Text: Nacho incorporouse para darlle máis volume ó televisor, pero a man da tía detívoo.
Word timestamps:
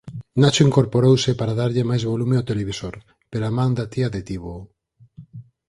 Nacho 0.41 0.61
incorporouse 0.69 1.31
para 1.39 1.57
darlle 1.61 1.87
máis 1.89 2.03
volume 2.11 2.35
ó 2.41 2.43
televisor, 2.51 2.95
pero 3.31 3.43
a 3.45 3.55
man 3.57 3.71
da 3.77 3.85
tía 3.93 4.13
detívoo. 4.15 4.61